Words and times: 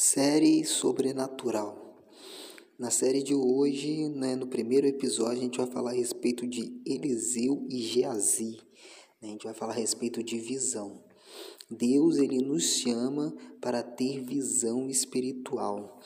Série 0.00 0.64
Sobrenatural. 0.64 2.06
Na 2.78 2.88
série 2.88 3.20
de 3.20 3.34
hoje, 3.34 4.08
né, 4.08 4.36
no 4.36 4.46
primeiro 4.46 4.86
episódio, 4.86 5.38
a 5.38 5.42
gente 5.42 5.58
vai 5.58 5.66
falar 5.66 5.90
a 5.90 5.94
respeito 5.94 6.46
de 6.46 6.80
Eliseu 6.86 7.66
e 7.68 7.82
Geazi. 7.82 8.60
Né? 9.20 9.22
A 9.22 9.32
gente 9.32 9.42
vai 9.42 9.54
falar 9.54 9.72
a 9.72 9.76
respeito 9.76 10.22
de 10.22 10.38
visão. 10.38 11.02
Deus 11.70 12.16
ele 12.16 12.38
nos 12.38 12.64
chama 12.64 13.34
para 13.60 13.82
ter 13.82 14.22
visão 14.22 14.88
espiritual. 14.88 16.00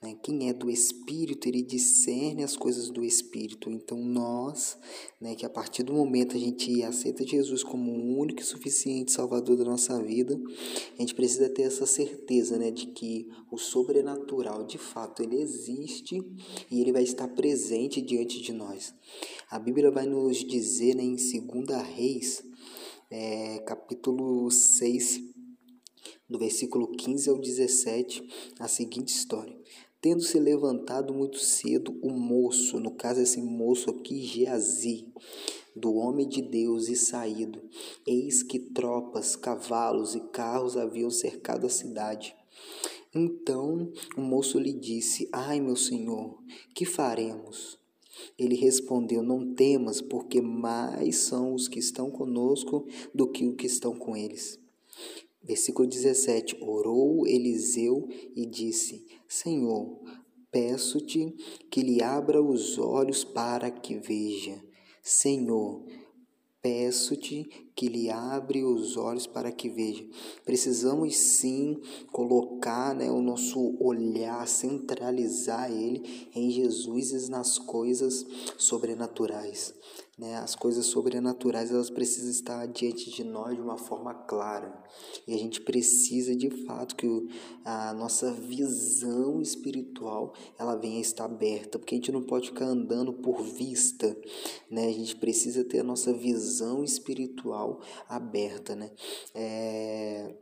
Né? 0.00 0.16
Quem 0.22 0.48
é 0.48 0.52
do 0.52 0.70
Espírito, 0.70 1.48
ele 1.48 1.60
discerne 1.60 2.44
as 2.44 2.56
coisas 2.56 2.88
do 2.88 3.04
Espírito. 3.04 3.68
Então, 3.68 3.98
nós, 3.98 4.78
né, 5.20 5.34
que 5.34 5.44
a 5.44 5.50
partir 5.50 5.82
do 5.82 5.92
momento 5.92 6.36
a 6.36 6.38
gente 6.38 6.82
aceita 6.84 7.26
Jesus 7.26 7.64
como 7.64 7.90
o 7.90 8.18
único 8.18 8.40
e 8.40 8.44
suficiente 8.44 9.10
Salvador 9.10 9.56
da 9.56 9.64
nossa 9.64 10.00
vida, 10.00 10.40
a 10.96 11.00
gente 11.00 11.16
precisa 11.16 11.48
ter 11.48 11.62
essa 11.62 11.84
certeza 11.84 12.56
né, 12.56 12.70
de 12.70 12.86
que 12.86 13.28
o 13.50 13.58
sobrenatural, 13.58 14.64
de 14.64 14.78
fato, 14.78 15.22
ele 15.22 15.40
existe 15.40 16.22
e 16.70 16.80
ele 16.80 16.92
vai 16.92 17.02
estar 17.02 17.26
presente 17.26 18.00
diante 18.00 18.40
de 18.40 18.52
nós. 18.52 18.94
A 19.50 19.58
Bíblia 19.58 19.90
vai 19.90 20.06
nos 20.06 20.44
dizer 20.44 20.94
né, 20.94 21.02
em 21.02 21.16
2 21.16 21.82
Reis 21.82 22.44
é, 23.10 23.58
capítulo 23.60 24.50
6, 24.50 25.20
do 26.28 26.38
versículo 26.38 26.88
15 26.88 27.30
ao 27.30 27.38
17, 27.38 28.22
a 28.58 28.68
seguinte 28.68 29.08
história. 29.08 29.56
Tendo 30.00 30.22
se 30.22 30.38
levantado 30.38 31.12
muito 31.12 31.38
cedo 31.38 31.98
o 32.02 32.10
moço, 32.10 32.78
no 32.78 32.92
caso 32.92 33.20
esse 33.20 33.40
moço 33.40 33.90
aqui, 33.90 34.22
Geazi, 34.22 35.12
do 35.74 35.94
homem 35.94 36.28
de 36.28 36.42
Deus 36.42 36.88
e 36.88 36.94
saído, 36.94 37.60
eis 38.06 38.42
que 38.42 38.58
tropas, 38.58 39.34
cavalos 39.34 40.14
e 40.14 40.20
carros 40.28 40.76
haviam 40.76 41.10
cercado 41.10 41.66
a 41.66 41.70
cidade. 41.70 42.36
Então 43.14 43.90
o 44.16 44.20
moço 44.20 44.58
lhe 44.58 44.72
disse: 44.72 45.28
Ai, 45.32 45.60
meu 45.60 45.76
senhor, 45.76 46.38
que 46.74 46.84
faremos? 46.84 47.78
Ele 48.38 48.54
respondeu: 48.54 49.22
Não 49.22 49.54
temas, 49.54 50.00
porque 50.00 50.40
mais 50.40 51.16
são 51.16 51.54
os 51.54 51.68
que 51.68 51.78
estão 51.78 52.10
conosco 52.10 52.86
do 53.14 53.30
que 53.30 53.46
os 53.46 53.56
que 53.56 53.66
estão 53.66 53.96
com 53.96 54.16
eles. 54.16 54.58
Versículo 55.42 55.88
17: 55.88 56.56
Orou 56.60 57.26
Eliseu 57.26 58.08
e 58.34 58.46
disse: 58.46 59.06
Senhor, 59.28 60.00
peço-te 60.50 61.34
que 61.70 61.82
lhe 61.82 62.02
abra 62.02 62.42
os 62.42 62.78
olhos 62.78 63.24
para 63.24 63.70
que 63.70 63.96
veja. 63.98 64.62
Senhor, 65.02 65.84
Peço-te 66.60 67.67
que 67.78 67.88
lhe 67.88 68.10
abre 68.10 68.64
os 68.64 68.96
olhos 68.96 69.24
para 69.24 69.52
que 69.52 69.68
veja. 69.68 70.04
Precisamos 70.44 71.16
sim 71.16 71.80
colocar 72.10 72.92
né, 72.92 73.08
o 73.08 73.22
nosso 73.22 73.76
olhar, 73.78 74.48
centralizar 74.48 75.70
ele 75.70 76.28
em 76.34 76.50
Jesus 76.50 77.12
e 77.12 77.30
nas 77.30 77.56
coisas 77.56 78.26
sobrenaturais. 78.56 79.72
Né? 80.18 80.36
As 80.36 80.56
coisas 80.56 80.86
sobrenaturais 80.86 81.70
elas 81.70 81.90
precisam 81.90 82.30
estar 82.30 82.66
diante 82.66 83.08
de 83.08 83.22
nós 83.22 83.54
de 83.54 83.62
uma 83.62 83.78
forma 83.78 84.12
clara. 84.12 84.82
E 85.28 85.32
a 85.32 85.38
gente 85.38 85.60
precisa 85.60 86.34
de 86.34 86.50
fato 86.66 86.96
que 86.96 87.06
a 87.64 87.92
nossa 87.94 88.32
visão 88.32 89.40
espiritual 89.40 90.34
ela 90.58 90.74
venha 90.74 91.00
estar 91.00 91.26
aberta, 91.26 91.78
porque 91.78 91.94
a 91.94 91.98
gente 91.98 92.10
não 92.10 92.22
pode 92.22 92.48
ficar 92.48 92.64
andando 92.64 93.12
por 93.12 93.40
vista, 93.42 94.16
né? 94.68 94.88
A 94.88 94.92
gente 94.92 95.14
precisa 95.14 95.62
ter 95.62 95.80
a 95.80 95.84
nossa 95.84 96.12
visão 96.12 96.82
espiritual 96.82 97.67
aberta, 98.08 98.74
né? 98.74 98.90
É 99.34 100.34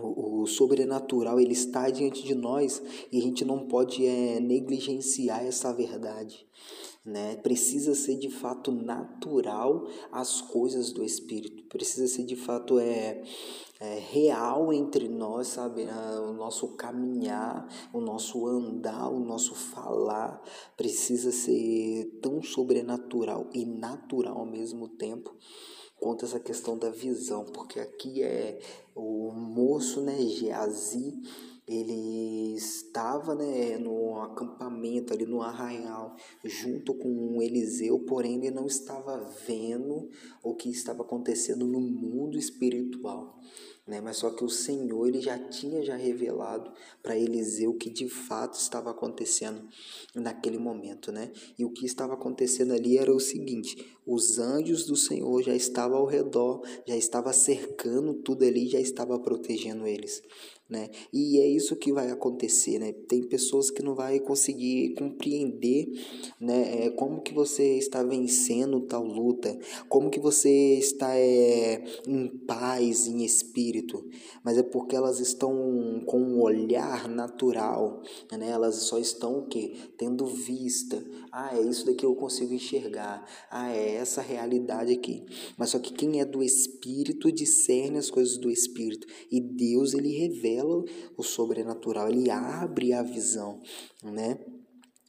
o, 0.00 0.46
sobrenatural 0.46 1.40
ele 1.40 1.54
está 1.54 1.90
diante 1.90 2.22
de 2.22 2.32
nós 2.32 2.80
e 3.10 3.18
a 3.18 3.20
gente 3.20 3.44
não 3.44 3.66
pode 3.66 4.06
é, 4.06 4.38
negligenciar 4.38 5.44
essa 5.44 5.72
verdade 5.72 6.46
né? 7.08 7.36
Precisa 7.36 7.94
ser 7.94 8.16
de 8.16 8.28
fato 8.28 8.70
natural 8.70 9.86
as 10.12 10.42
coisas 10.42 10.92
do 10.92 11.02
Espírito, 11.02 11.64
precisa 11.64 12.06
ser 12.06 12.24
de 12.24 12.36
fato 12.36 12.78
é, 12.78 13.22
é 13.80 13.98
real 14.10 14.72
entre 14.72 15.08
nós, 15.08 15.48
sabe? 15.48 15.86
Ah, 15.88 16.20
o 16.28 16.34
nosso 16.34 16.76
caminhar, 16.76 17.66
o 17.92 18.00
nosso 18.00 18.46
andar, 18.46 19.08
o 19.08 19.20
nosso 19.20 19.54
falar 19.54 20.42
precisa 20.76 21.32
ser 21.32 22.18
tão 22.20 22.42
sobrenatural 22.42 23.48
e 23.54 23.64
natural 23.64 24.38
ao 24.38 24.46
mesmo 24.46 24.88
tempo 24.88 25.34
quanto 26.00 26.24
essa 26.24 26.40
questão 26.40 26.78
da 26.78 26.90
visão, 26.90 27.44
porque 27.44 27.80
aqui 27.80 28.22
é 28.22 28.58
o 28.94 29.30
moço, 29.32 30.00
né, 30.00 30.18
Geazi, 30.20 31.20
ele 31.66 32.54
estava 32.54 33.34
né, 33.34 33.76
no 33.76 34.20
acampamento 34.22 35.12
ali 35.12 35.26
no 35.26 35.42
arraial 35.42 36.16
junto 36.42 36.94
com 36.94 37.42
Eliseu, 37.42 37.98
porém 38.00 38.36
ele 38.36 38.50
não 38.50 38.66
estava 38.66 39.18
vendo 39.46 40.08
o 40.42 40.54
que 40.54 40.70
estava 40.70 41.02
acontecendo 41.02 41.66
no 41.66 41.80
mundo 41.80 42.38
espiritual 42.38 43.38
né? 43.88 44.02
Mas 44.02 44.18
só 44.18 44.30
que 44.30 44.44
o 44.44 44.48
Senhor 44.50 45.08
ele 45.08 45.20
já 45.20 45.38
tinha 45.38 45.82
já 45.82 45.96
revelado 45.96 46.70
para 47.02 47.18
Eliseu 47.18 47.70
o 47.70 47.74
que 47.74 47.88
de 47.88 48.06
fato 48.06 48.58
estava 48.58 48.90
acontecendo 48.90 49.66
naquele 50.14 50.58
momento, 50.58 51.10
né? 51.10 51.32
E 51.58 51.64
o 51.64 51.70
que 51.70 51.86
estava 51.86 52.12
acontecendo 52.12 52.74
ali 52.74 52.98
era 52.98 53.12
o 53.12 53.18
seguinte: 53.18 53.96
os 54.06 54.38
anjos 54.38 54.84
do 54.84 54.94
Senhor 54.94 55.42
já 55.42 55.54
estavam 55.54 55.98
ao 55.98 56.06
redor, 56.06 56.62
já 56.86 56.96
estava 56.96 57.32
cercando 57.32 58.12
tudo 58.12 58.44
ali, 58.44 58.68
já 58.68 58.78
estava 58.78 59.18
protegendo 59.18 59.86
eles 59.86 60.22
né? 60.68 60.90
E 61.12 61.40
é 61.40 61.48
isso 61.48 61.76
que 61.76 61.92
vai 61.92 62.10
acontecer, 62.10 62.78
né? 62.78 62.92
Tem 62.92 63.22
pessoas 63.22 63.70
que 63.70 63.82
não 63.82 63.94
vai 63.94 64.20
conseguir 64.20 64.94
compreender, 64.94 65.88
né? 66.38 66.86
É, 66.86 66.90
como 66.90 67.22
que 67.22 67.32
você 67.32 67.78
está 67.78 68.02
vencendo 68.02 68.82
tal 68.82 69.02
luta, 69.02 69.58
como 69.88 70.10
que 70.10 70.20
você 70.20 70.78
está 70.78 71.16
é, 71.16 71.82
em 72.06 72.28
paz, 72.46 73.06
em 73.06 73.24
espírito, 73.24 73.77
mas 74.42 74.58
é 74.58 74.62
porque 74.62 74.96
elas 74.96 75.20
estão 75.20 76.02
com 76.06 76.20
um 76.20 76.40
olhar 76.40 77.08
natural, 77.08 78.02
né? 78.32 78.50
Elas 78.50 78.76
só 78.82 78.98
estão 78.98 79.38
o 79.38 79.46
quê? 79.46 79.74
Tendo 79.96 80.26
vista. 80.26 81.02
Ah, 81.30 81.56
é 81.56 81.62
isso 81.62 81.86
daqui 81.86 82.04
eu 82.04 82.14
consigo 82.14 82.52
enxergar. 82.52 83.24
Ah, 83.50 83.70
é 83.70 83.94
essa 83.94 84.20
realidade 84.20 84.92
aqui. 84.92 85.24
Mas 85.56 85.70
só 85.70 85.78
que 85.78 85.92
quem 85.92 86.20
é 86.20 86.24
do 86.24 86.42
espírito 86.42 87.32
discerne 87.32 87.98
as 87.98 88.10
coisas 88.10 88.38
do 88.38 88.50
espírito 88.50 89.06
e 89.30 89.40
Deus 89.40 89.94
ele 89.94 90.16
revela 90.16 90.84
o 91.16 91.22
sobrenatural, 91.22 92.08
ele 92.08 92.30
abre 92.30 92.92
a 92.92 93.02
visão, 93.02 93.60
né? 94.02 94.38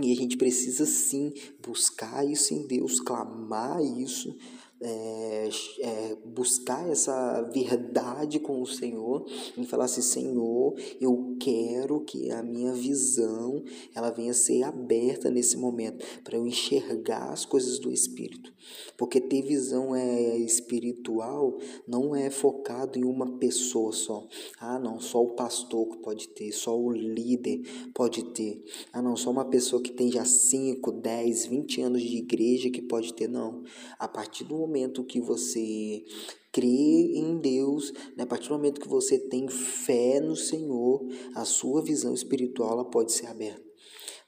E 0.00 0.10
a 0.10 0.16
gente 0.16 0.36
precisa 0.36 0.86
sim 0.86 1.32
buscar 1.64 2.26
isso 2.26 2.54
em 2.54 2.66
Deus, 2.66 2.98
clamar 2.98 3.80
isso, 3.82 4.34
é, 4.82 5.48
é, 5.80 6.16
buscar 6.24 6.88
essa 6.90 7.42
verdade 7.52 8.40
com 8.40 8.60
o 8.60 8.66
Senhor 8.66 9.24
e 9.56 9.64
falar 9.64 9.84
assim, 9.84 10.02
Senhor, 10.02 10.74
eu 11.00 11.36
quero 11.38 12.00
que 12.00 12.30
a 12.30 12.42
minha 12.42 12.72
visão 12.72 13.62
ela 13.94 14.10
venha 14.10 14.34
ser 14.34 14.64
aberta 14.64 15.30
nesse 15.30 15.56
momento 15.56 16.04
para 16.24 16.36
eu 16.36 16.46
enxergar 16.46 17.32
as 17.32 17.44
coisas 17.44 17.78
do 17.78 17.92
Espírito, 17.92 18.52
porque 18.96 19.20
ter 19.20 19.42
visão 19.42 19.94
é 19.94 20.36
espiritual 20.38 21.58
não 21.86 22.14
é 22.14 22.28
focado 22.30 22.98
em 22.98 23.04
uma 23.04 23.38
pessoa 23.38 23.92
só. 23.92 24.26
Ah, 24.58 24.78
não, 24.78 24.98
só 24.98 25.22
o 25.22 25.34
pastor 25.34 25.88
que 25.88 25.98
pode 25.98 26.28
ter, 26.28 26.50
só 26.52 26.76
o 26.78 26.90
líder 26.90 27.60
pode 27.94 28.24
ter. 28.32 28.64
Ah, 28.92 29.00
não, 29.00 29.16
só 29.16 29.30
uma 29.30 29.44
pessoa 29.44 29.80
que 29.80 29.92
tem 29.92 30.10
já 30.10 30.24
5, 30.24 30.90
10, 30.92 31.46
20 31.46 31.82
anos 31.82 32.02
de 32.02 32.16
igreja 32.16 32.70
que 32.70 32.82
pode 32.82 33.14
ter, 33.14 33.28
não. 33.28 33.62
A 33.98 34.08
partir 34.08 34.44
do 34.44 34.56
momento 34.56 34.71
momento 34.72 35.04
que 35.04 35.20
você 35.20 36.02
crê 36.50 37.12
em 37.14 37.38
Deus, 37.38 37.92
né, 38.16 38.24
a 38.24 38.26
partir 38.26 38.48
do 38.48 38.54
momento 38.54 38.80
que 38.80 38.88
você 38.88 39.18
tem 39.18 39.46
fé 39.48 40.18
no 40.18 40.34
Senhor, 40.34 41.06
a 41.34 41.44
sua 41.44 41.82
visão 41.82 42.14
espiritual 42.14 42.72
ela 42.72 42.84
pode 42.84 43.12
ser 43.12 43.26
aberta. 43.26 43.62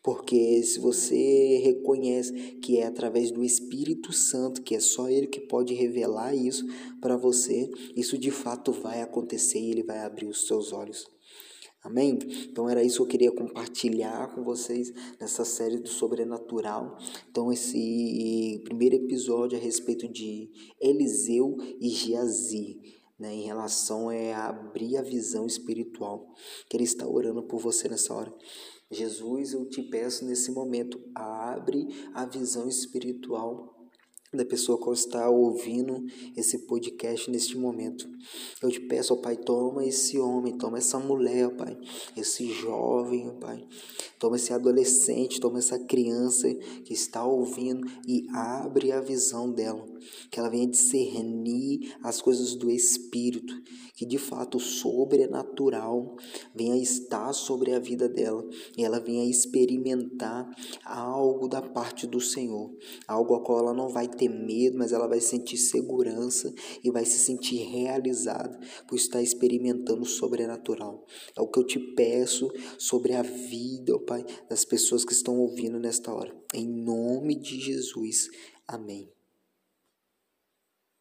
Porque 0.03 0.63
se 0.63 0.79
você 0.79 1.63
reconhece 1.65 2.31
que 2.63 2.79
é 2.79 2.87
através 2.87 3.31
do 3.31 3.43
Espírito 3.43 4.13
Santo, 4.13 4.61
que 4.61 4.75
é 4.75 4.81
só 4.81 5.09
Ele 5.09 5.27
que 5.27 5.41
pode 5.41 5.73
revelar 5.73 6.35
isso 6.35 6.67
para 7.01 7.17
você, 7.17 7.71
isso 7.97 8.19
de 8.19 8.31
fato 8.31 8.71
vai 8.71 9.01
acontecer 9.01 9.59
e 9.59 9.71
Ele 9.71 9.83
vai 9.83 10.01
abrir 10.01 10.27
os 10.27 10.47
seus 10.47 10.75
olhos. 10.75 11.14
Amém? 11.85 12.19
Então 12.51 12.67
era 12.67 12.83
isso 12.83 12.97
que 12.97 13.03
eu 13.03 13.07
queria 13.07 13.31
compartilhar 13.31 14.35
com 14.35 14.43
vocês 14.43 14.91
nessa 15.21 15.45
série 15.45 15.77
do 15.77 15.89
sobrenatural. 15.89 16.97
Então 17.31 17.53
esse 17.53 18.63
primeiro 18.65 18.97
episódio 18.97 19.59
a 19.59 19.61
respeito 19.61 20.09
de 20.09 20.51
Eliseu 20.81 21.55
e 21.79 21.91
Geazi, 21.91 22.81
né, 23.19 23.35
em 23.35 23.43
relação 23.43 24.11
é 24.11 24.33
a 24.33 24.49
abrir 24.49 24.97
a 24.97 25.03
visão 25.03 25.45
espiritual. 25.47 26.27
Que 26.71 26.79
ele 26.79 26.85
está 26.85 27.07
orando 27.07 27.43
por 27.43 27.61
você 27.61 27.87
nessa 27.87 28.15
hora. 28.15 28.35
Jesus, 28.91 29.53
eu 29.53 29.69
te 29.69 29.83
peço 29.83 30.25
nesse 30.25 30.53
momento, 30.53 30.99
abre 31.15 31.87
a 32.15 32.25
visão 32.25 32.67
espiritual 32.67 33.74
da 34.37 34.45
pessoa 34.45 34.79
que 34.79 34.91
está 34.91 35.29
ouvindo 35.29 36.05
esse 36.37 36.67
podcast 36.67 37.31
neste 37.31 37.57
momento. 37.57 38.09
Eu 38.63 38.71
te 38.71 38.81
peço, 38.81 39.15
ó 39.15 39.17
Pai, 39.17 39.37
toma 39.37 39.85
esse 39.85 40.19
homem, 40.19 40.57
toma 40.57 40.79
essa 40.79 40.99
mulher, 40.99 41.47
ó 41.47 41.51
Pai, 41.51 41.79
esse 42.17 42.47
jovem, 42.53 43.29
ó 43.29 43.33
Pai, 43.33 43.67
toma 44.19 44.37
esse 44.37 44.53
adolescente, 44.53 45.41
toma 45.41 45.59
essa 45.59 45.79
criança 45.79 46.53
que 46.85 46.93
está 46.93 47.25
ouvindo 47.25 47.87
e 48.07 48.27
abre 48.33 48.93
a 48.93 49.01
visão 49.01 49.51
dela, 49.51 49.85
que 50.31 50.39
ela 50.39 50.49
venha 50.49 50.67
discernir 50.67 51.95
as 52.03 52.21
coisas 52.21 52.55
do 52.55 52.71
Espírito, 52.71 53.55
que 53.95 54.05
de 54.05 54.19
fato 54.19 54.57
o 54.57 54.61
sobrenatural 54.61 56.17
venha 56.55 56.77
estar 56.77 57.33
sobre 57.33 57.73
a 57.73 57.79
vida 57.79 58.09
dela 58.09 58.45
e 58.77 58.85
ela 58.85 58.99
venha 58.99 59.29
experimentar 59.29 60.49
algo 60.85 61.49
da 61.49 61.63
parte 61.63 62.07
do 62.07 62.21
Senhor, 62.21 62.75
algo 63.07 63.35
a 63.35 63.41
qual 63.41 63.61
ela 63.61 63.75
não 63.75 63.89
vai 63.89 64.09
ter 64.09 64.24
medo, 64.29 64.79
mas 64.79 64.93
ela 64.93 65.07
vai 65.07 65.21
sentir 65.21 65.57
segurança 65.57 66.53
e 66.83 66.91
vai 66.91 67.05
se 67.05 67.19
sentir 67.19 67.57
realizada 67.57 68.59
por 68.87 68.97
estar 68.97 69.23
experimentando 69.23 70.03
o 70.03 70.07
sobrenatural. 70.07 71.05
É 71.37 71.41
o 71.41 71.49
que 71.49 71.59
eu 71.59 71.67
te 71.67 71.79
peço 71.79 72.51
sobre 72.79 73.15
a 73.15 73.23
vida, 73.23 73.95
ó 73.95 73.99
Pai, 73.99 74.25
das 74.49 74.65
pessoas 74.65 75.05
que 75.05 75.13
estão 75.13 75.39
ouvindo 75.39 75.79
nesta 75.79 76.13
hora. 76.13 76.35
Em 76.53 76.67
nome 76.67 77.35
de 77.35 77.61
Jesus. 77.61 78.29
Amém. 78.67 79.11